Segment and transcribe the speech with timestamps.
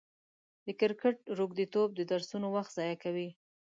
[0.65, 3.29] د کرکټ روږديتوب د درسونو وخت ضايع کوي.